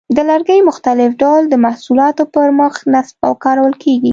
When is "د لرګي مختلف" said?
0.15-1.09